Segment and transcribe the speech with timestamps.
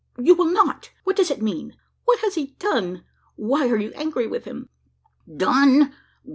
[0.17, 0.89] you will not?
[1.03, 1.75] What does it mean?
[2.05, 3.03] What has he done?
[3.35, 4.67] Why are you angry with him?"
[5.37, 5.93] "Done!